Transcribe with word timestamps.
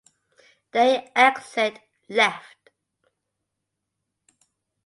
They 0.71 1.11
exit 1.15 1.79
left. 2.09 2.71